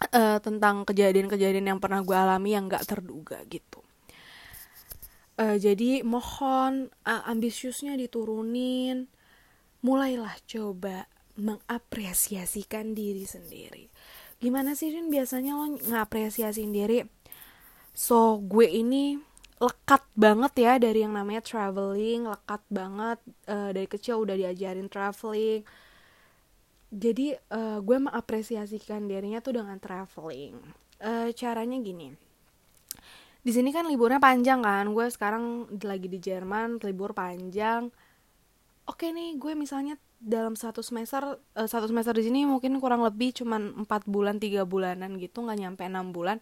uh, 0.00 0.38
tentang 0.38 0.86
kejadian-kejadian 0.86 1.74
yang 1.74 1.80
pernah 1.82 2.00
gue 2.02 2.14
alami 2.14 2.54
yang 2.54 2.70
gak 2.70 2.86
terduga 2.86 3.42
gitu. 3.50 3.82
Uh, 5.38 5.54
jadi 5.54 6.02
mohon 6.02 6.90
uh, 7.06 7.22
ambisiusnya 7.30 7.94
diturunin, 7.94 9.06
mulailah 9.86 10.34
coba 10.50 11.06
mengapresiasikan 11.38 12.98
diri 12.98 13.22
sendiri. 13.22 13.86
Gimana 14.42 14.74
sih 14.74 14.90
Rin 14.90 15.10
biasanya 15.10 15.54
lo 15.54 15.78
ngapresiasiin 15.78 16.74
diri? 16.74 17.06
So 17.94 18.42
gue 18.42 18.66
ini 18.66 19.18
lekat 19.58 20.06
banget 20.14 20.52
ya 20.58 20.72
dari 20.78 21.02
yang 21.02 21.14
namanya 21.14 21.42
traveling, 21.42 22.30
lekat 22.30 22.62
banget 22.70 23.18
uh, 23.50 23.70
dari 23.74 23.86
kecil 23.90 24.22
udah 24.22 24.38
diajarin 24.38 24.86
traveling, 24.86 25.66
jadi 26.88 27.36
uh, 27.52 27.84
gue 27.84 27.98
mengapresiasikan 28.00 29.04
dirinya 29.04 29.44
tuh 29.44 29.60
dengan 29.60 29.76
traveling. 29.76 30.56
Uh, 30.98 31.28
caranya 31.36 31.76
gini. 31.78 32.16
Di 33.44 33.52
sini 33.54 33.70
kan 33.70 33.86
liburnya 33.86 34.18
panjang 34.18 34.64
kan? 34.64 34.88
Gue 34.90 35.08
sekarang 35.12 35.68
lagi 35.84 36.08
di 36.08 36.18
Jerman 36.18 36.80
libur 36.80 37.12
panjang. 37.12 37.92
Oke 38.88 39.12
nih 39.12 39.36
gue 39.36 39.52
misalnya 39.52 40.00
dalam 40.18 40.56
satu 40.58 40.80
semester 40.80 41.38
uh, 41.54 41.68
satu 41.68 41.86
semester 41.86 42.16
di 42.16 42.24
sini 42.26 42.48
mungkin 42.48 42.80
kurang 42.80 43.04
lebih 43.04 43.36
cuman 43.36 43.84
empat 43.86 44.08
bulan 44.08 44.40
tiga 44.40 44.64
bulanan 44.64 45.20
gitu 45.20 45.44
nggak 45.44 45.58
nyampe 45.60 45.82
enam 45.84 46.10
bulan. 46.10 46.40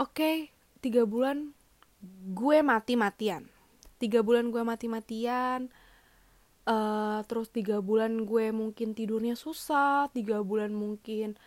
Oke 0.00 0.48
tiga 0.80 1.04
bulan 1.04 1.52
gue 2.34 2.58
mati 2.66 2.98
matian 2.98 3.46
tiga 4.02 4.18
bulan 4.26 4.50
gue 4.50 4.62
mati 4.66 4.90
matian 4.90 5.70
uh, 6.66 7.20
terus 7.26 7.48
tiga 7.50 7.82
bulan 7.82 8.26
gue 8.26 8.50
mungkin 8.50 8.92
tidurnya 8.92 9.38
susah 9.38 10.10
tiga 10.10 10.42
bulan 10.42 10.74
mungkin 10.74 11.38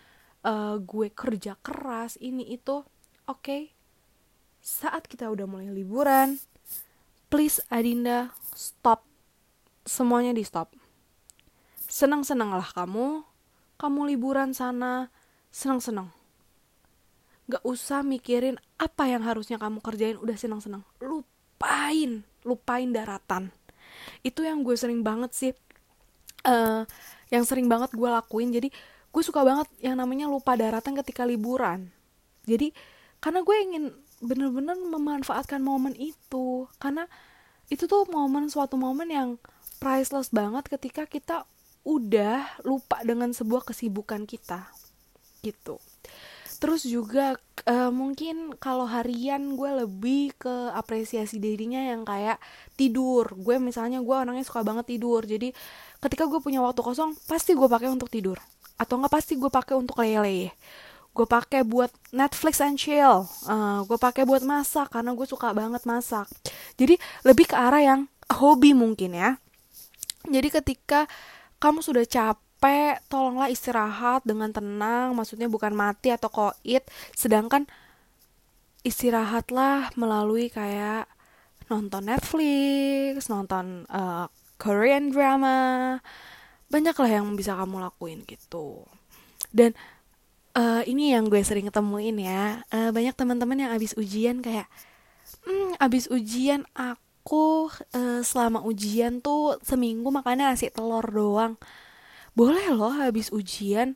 uh, 0.44 0.80
gue 0.80 1.12
kerja 1.12 1.60
keras 1.60 2.20
ini 2.22 2.56
itu 2.56 2.82
oke. 3.28 3.42
Okay. 3.42 3.62
saat 4.66 5.06
kita 5.06 5.30
udah 5.30 5.46
mulai 5.46 5.70
liburan 5.70 6.42
please 7.30 7.62
Adinda 7.70 8.34
stop. 8.58 9.06
Semuanya 9.86 10.34
di 10.34 10.42
stop. 10.42 10.74
Senang 11.86 12.26
senanglah 12.26 12.66
kamu. 12.74 13.22
Kamu 13.78 14.10
liburan 14.10 14.56
sana 14.58 15.14
senang 15.56 15.80
senang 15.80 16.10
gak 17.48 17.64
usah 17.64 18.04
mikirin 18.04 18.60
apa 18.76 19.08
yang 19.08 19.24
harusnya 19.24 19.56
kamu 19.56 19.80
kerjain 19.80 20.20
udah 20.20 20.36
senang 20.36 20.60
senang 20.60 20.84
lupain 21.00 22.28
lupain 22.44 22.90
daratan 22.92 23.56
itu 24.26 24.42
yang 24.42 24.66
gue 24.66 24.74
sering 24.74 25.06
banget 25.06 25.32
sih 25.38 25.52
uh, 26.50 26.82
yang 27.30 27.46
sering 27.46 27.70
banget 27.70 27.94
gue 27.94 28.10
lakuin. 28.10 28.50
Jadi 28.50 28.74
gue 29.14 29.24
suka 29.24 29.46
banget 29.46 29.70
yang 29.86 30.02
namanya 30.02 30.26
lupa 30.26 30.58
daratan 30.58 30.98
ketika 31.06 31.22
liburan. 31.24 31.94
Jadi 32.50 32.74
karena 33.22 33.46
gue 33.46 33.56
ingin 33.62 33.84
bener-bener 34.26 34.74
memanfaatkan 34.74 35.62
momen 35.62 35.94
itu. 35.94 36.66
Karena 36.82 37.06
itu 37.70 37.86
tuh 37.86 38.10
momen 38.10 38.50
suatu 38.50 38.74
momen 38.82 39.14
yang 39.14 39.30
priceless 39.78 40.34
banget 40.34 40.66
ketika 40.66 41.06
kita 41.06 41.46
udah 41.86 42.66
lupa 42.66 43.06
dengan 43.06 43.30
sebuah 43.30 43.62
kesibukan 43.62 44.26
kita. 44.26 44.74
Gitu 45.46 45.78
terus 46.58 46.88
juga 46.88 47.36
uh, 47.68 47.92
mungkin 47.92 48.56
kalau 48.58 48.88
harian 48.88 49.56
gue 49.56 49.72
lebih 49.86 50.36
ke 50.36 50.72
apresiasi 50.72 51.40
dirinya 51.40 51.82
yang 51.82 52.08
kayak 52.08 52.40
tidur. 52.80 53.30
Gue 53.36 53.60
misalnya 53.60 54.02
gue 54.02 54.16
orangnya 54.16 54.46
suka 54.48 54.62
banget 54.64 54.98
tidur. 54.98 55.24
Jadi 55.24 55.52
ketika 56.00 56.26
gue 56.26 56.40
punya 56.40 56.64
waktu 56.64 56.82
kosong 56.82 57.14
pasti 57.28 57.54
gue 57.54 57.68
pakai 57.68 57.90
untuk 57.92 58.08
tidur. 58.08 58.40
Atau 58.76 59.00
enggak 59.00 59.14
pasti 59.20 59.40
gue 59.40 59.52
pakai 59.52 59.76
untuk 59.76 60.00
lele 60.00 60.52
gue 61.16 61.24
pakai 61.24 61.64
buat 61.64 61.88
Netflix 62.12 62.60
and 62.60 62.76
chill. 62.76 63.24
Uh, 63.48 63.88
gue 63.88 63.96
pakai 63.96 64.28
buat 64.28 64.44
masak 64.44 64.92
karena 64.92 65.16
gue 65.16 65.24
suka 65.24 65.56
banget 65.56 65.88
masak. 65.88 66.28
Jadi 66.76 67.00
lebih 67.24 67.48
ke 67.48 67.56
arah 67.56 67.80
yang 67.80 68.12
hobi 68.36 68.76
mungkin 68.76 69.16
ya. 69.16 69.40
Jadi 70.28 70.52
ketika 70.52 71.08
kamu 71.64 71.80
sudah 71.80 72.04
capek 72.04 72.45
capek, 72.66 72.98
tolonglah 73.06 73.50
istirahat 73.54 74.26
dengan 74.26 74.50
tenang, 74.50 75.14
maksudnya 75.14 75.46
bukan 75.46 75.78
mati 75.78 76.10
atau 76.10 76.34
koit, 76.34 76.82
sedangkan 77.14 77.70
istirahatlah 78.82 79.94
melalui 79.94 80.50
kayak 80.50 81.06
nonton 81.70 82.10
Netflix, 82.10 83.30
nonton 83.30 83.86
uh, 83.90 84.26
Korean 84.58 85.14
drama, 85.14 86.02
banyak 86.70 86.98
lah 86.98 87.12
yang 87.22 87.38
bisa 87.38 87.54
kamu 87.54 87.86
lakuin 87.86 88.26
gitu. 88.26 88.82
Dan 89.54 89.78
uh, 90.58 90.82
ini 90.90 91.14
yang 91.14 91.30
gue 91.30 91.42
sering 91.46 91.70
ketemuin 91.70 92.18
ya, 92.18 92.66
uh, 92.74 92.90
banyak 92.90 93.14
teman-teman 93.14 93.62
yang 93.62 93.72
abis 93.78 93.94
ujian 93.94 94.42
kayak, 94.42 94.66
hmm, 95.46 95.78
abis 95.78 96.10
ujian 96.10 96.66
aku 96.74 97.70
uh, 97.94 98.26
selama 98.26 98.66
ujian 98.66 99.22
tuh 99.22 99.62
seminggu 99.62 100.10
makannya 100.10 100.50
nasi 100.50 100.74
telur 100.74 101.06
doang 101.06 101.62
boleh 102.36 102.68
loh 102.76 102.92
habis 102.92 103.32
ujian. 103.32 103.96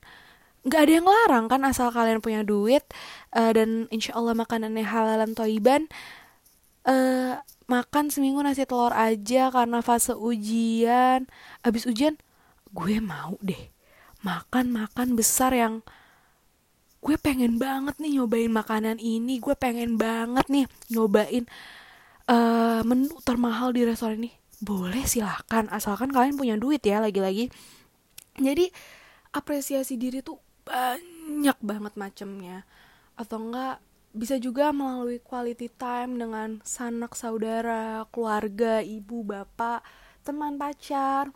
Nggak 0.64 0.82
ada 0.88 0.92
yang 0.92 1.08
larang 1.08 1.46
kan 1.52 1.62
asal 1.68 1.92
kalian 1.92 2.20
punya 2.20 2.42
duit 2.44 2.84
uh, 3.36 3.52
dan 3.52 3.88
insya 3.92 4.16
Allah 4.16 4.36
makanannya 4.36 4.84
halalan 4.84 5.32
toiban. 5.36 5.88
Uh, 6.88 7.36
makan 7.70 8.10
seminggu 8.10 8.42
nasi 8.42 8.66
telur 8.66 8.96
aja 8.96 9.52
karena 9.52 9.80
fase 9.84 10.16
ujian. 10.16 11.28
Habis 11.64 11.86
ujian 11.86 12.16
gue 12.72 12.98
mau 13.04 13.36
deh 13.44 13.72
makan 14.20 14.70
makan 14.70 15.16
besar 15.16 15.56
yang 15.56 15.82
gue 17.00 17.16
pengen 17.16 17.56
banget 17.56 17.96
nih 18.00 18.20
nyobain 18.20 18.52
makanan 18.52 19.00
ini. 19.00 19.40
Gue 19.40 19.56
pengen 19.56 19.96
banget 19.96 20.48
nih 20.52 20.66
nyobain 20.92 21.48
uh, 22.28 22.84
menu 22.84 23.16
termahal 23.24 23.72
di 23.72 23.88
restoran 23.88 24.20
ini. 24.24 24.32
Boleh 24.60 25.08
silahkan 25.08 25.72
asalkan 25.72 26.12
kalian 26.12 26.36
punya 26.36 26.56
duit 26.60 26.84
ya 26.84 27.00
lagi-lagi 27.00 27.48
jadi 28.40 28.72
apresiasi 29.36 30.00
diri 30.00 30.26
tuh 30.26 30.42
banyak 30.66 31.58
banget 31.62 31.94
macamnya 32.00 32.66
atau 33.20 33.38
enggak 33.38 33.84
bisa 34.10 34.42
juga 34.42 34.74
melalui 34.74 35.22
quality 35.22 35.70
time 35.78 36.18
dengan 36.18 36.58
sanak 36.66 37.14
saudara, 37.14 38.10
keluarga, 38.10 38.82
ibu, 38.82 39.22
bapak, 39.22 39.86
teman 40.26 40.58
pacar. 40.58 41.30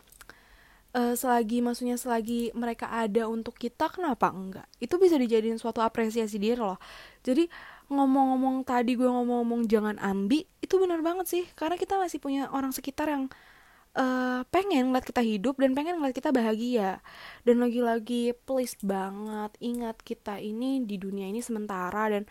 Uh, 0.94 1.18
selagi 1.18 1.58
maksudnya 1.58 1.98
selagi 1.98 2.54
mereka 2.54 2.86
ada 2.86 3.26
untuk 3.26 3.58
kita 3.58 3.90
kenapa 3.90 4.30
enggak? 4.30 4.66
Itu 4.78 4.94
bisa 4.98 5.18
dijadiin 5.18 5.58
suatu 5.58 5.82
apresiasi 5.82 6.38
diri 6.38 6.58
loh. 6.58 6.78
Jadi 7.26 7.50
ngomong-ngomong 7.90 8.62
tadi 8.62 8.94
gue 8.94 9.06
ngomong-ngomong 9.06 9.68
jangan 9.68 9.96
ambi 10.00 10.48
itu 10.64 10.74
benar 10.80 11.04
banget 11.04 11.26
sih 11.28 11.44
karena 11.52 11.76
kita 11.76 12.00
masih 12.00 12.16
punya 12.16 12.48
orang 12.48 12.72
sekitar 12.72 13.12
yang 13.12 13.28
uh, 13.94 14.42
pengen 14.50 14.90
ngeliat 14.90 15.06
kita 15.06 15.22
hidup 15.22 15.58
dan 15.58 15.72
pengen 15.72 15.98
ngeliat 15.98 16.14
kita 16.14 16.30
bahagia. 16.34 17.00
Dan 17.46 17.62
lagi-lagi 17.62 18.34
please 18.46 18.78
banget 18.82 19.54
ingat 19.62 19.96
kita 20.02 20.38
ini 20.38 20.82
di 20.82 20.98
dunia 20.98 21.30
ini 21.30 21.40
sementara 21.40 22.10
dan 22.10 22.26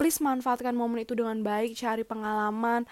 please 0.00 0.18
manfaatkan 0.20 0.72
momen 0.72 1.04
itu 1.04 1.12
dengan 1.16 1.40
baik 1.44 1.76
cari 1.76 2.02
pengalaman. 2.04 2.88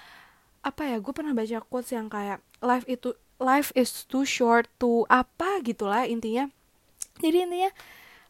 Apa 0.63 0.85
ya 0.85 0.97
gue 1.01 1.13
pernah 1.13 1.33
baca 1.33 1.59
quotes 1.65 1.93
yang 1.93 2.13
kayak 2.13 2.45
life 2.61 2.85
itu 2.87 3.17
life 3.41 3.73
is 3.73 4.05
too 4.05 4.27
short 4.29 4.69
to 4.77 5.09
apa 5.09 5.65
gitulah 5.65 6.05
intinya. 6.05 6.49
Jadi 7.19 7.45
intinya 7.45 7.71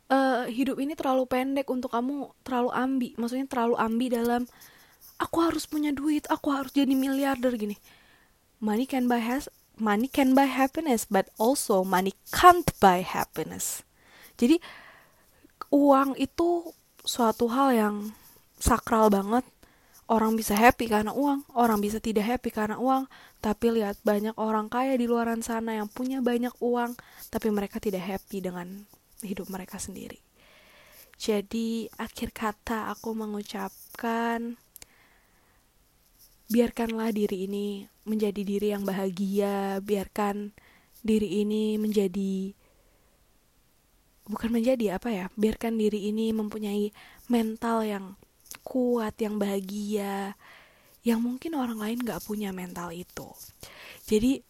uh, 0.08 0.44
hidup 0.48 0.80
ini 0.80 0.96
terlalu 0.96 1.28
pendek 1.28 1.68
untuk 1.68 1.92
kamu 1.92 2.30
terlalu 2.46 2.70
ambi. 2.72 3.08
Maksudnya 3.18 3.50
terlalu 3.50 3.74
ambi 3.76 4.06
dalam 4.08 4.46
aku 5.18 5.38
harus 5.42 5.66
punya 5.66 5.90
duit 5.90 6.24
aku 6.30 6.54
harus 6.54 6.70
jadi 6.70 6.94
miliarder 6.94 7.50
gini 7.58 7.74
money 8.58 8.86
can 8.86 9.06
buy 9.06 9.22
has 9.22 9.46
money 9.78 10.10
can 10.10 10.34
buy 10.34 10.46
happiness 10.50 11.06
but 11.06 11.30
also 11.38 11.86
money 11.86 12.14
can't 12.34 12.70
buy 12.82 13.00
happiness. 13.02 13.86
Jadi 14.38 14.58
uang 15.70 16.18
itu 16.18 16.70
suatu 17.02 17.48
hal 17.50 17.74
yang 17.74 17.96
sakral 18.58 19.08
banget. 19.08 19.46
Orang 20.08 20.40
bisa 20.40 20.56
happy 20.56 20.88
karena 20.88 21.12
uang, 21.12 21.44
orang 21.52 21.84
bisa 21.84 22.00
tidak 22.00 22.24
happy 22.24 22.48
karena 22.48 22.80
uang, 22.80 23.04
tapi 23.44 23.76
lihat 23.76 24.00
banyak 24.00 24.32
orang 24.40 24.72
kaya 24.72 24.96
di 24.96 25.04
luar 25.04 25.28
sana 25.44 25.76
yang 25.76 25.84
punya 25.84 26.24
banyak 26.24 26.56
uang, 26.64 26.96
tapi 27.28 27.52
mereka 27.52 27.76
tidak 27.76 28.08
happy 28.08 28.40
dengan 28.40 28.88
hidup 29.20 29.52
mereka 29.52 29.76
sendiri. 29.76 30.16
Jadi 31.20 31.92
akhir 32.00 32.32
kata 32.32 32.88
aku 32.88 33.12
mengucapkan 33.12 34.56
biarkanlah 36.48 37.12
diri 37.12 37.44
ini 37.44 37.84
menjadi 38.08 38.40
diri 38.42 38.72
yang 38.72 38.82
bahagia, 38.88 39.78
biarkan 39.84 40.56
diri 41.04 41.44
ini 41.44 41.78
menjadi 41.78 42.56
bukan 44.28 44.50
menjadi 44.52 45.00
apa 45.00 45.08
ya, 45.08 45.26
biarkan 45.36 45.80
diri 45.80 46.12
ini 46.12 46.32
mempunyai 46.36 46.92
mental 47.32 47.84
yang 47.84 48.04
kuat, 48.60 49.16
yang 49.20 49.40
bahagia, 49.40 50.36
yang 51.00 51.24
mungkin 51.24 51.56
orang 51.56 51.80
lain 51.80 52.04
gak 52.04 52.20
punya 52.28 52.52
mental 52.52 52.92
itu. 52.92 53.32
Jadi 54.04 54.44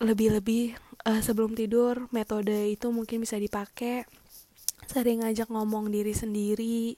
lebih-lebih 0.00 0.80
uh, 1.04 1.20
sebelum 1.20 1.52
tidur 1.52 2.08
metode 2.08 2.72
itu 2.72 2.88
mungkin 2.88 3.20
bisa 3.20 3.36
dipakai 3.36 4.08
sering 4.88 5.20
ngajak 5.20 5.52
ngomong 5.52 5.92
diri 5.92 6.16
sendiri 6.16 6.96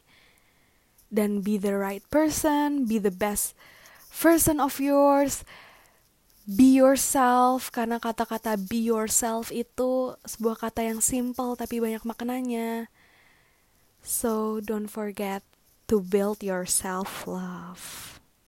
dan 1.10 1.42
be 1.42 1.58
the 1.58 1.74
right 1.74 2.06
person, 2.08 2.86
be 2.86 3.02
the 3.02 3.10
best 3.10 3.58
version 4.12 4.60
of 4.60 4.76
yours, 4.76 5.42
be 6.44 6.76
yourself 6.76 7.72
karena 7.72 7.96
kata-kata 7.96 8.60
be 8.60 8.92
yourself 8.92 9.48
itu 9.48 10.12
sebuah 10.28 10.68
kata 10.68 10.84
yang 10.84 11.00
simple 11.00 11.56
tapi 11.56 11.80
banyak 11.80 12.04
maknanya. 12.04 12.92
So 14.04 14.60
don't 14.60 14.90
forget 14.90 15.40
to 15.88 16.02
build 16.04 16.44
your 16.44 16.68
self 16.68 17.24
love. 17.24 18.11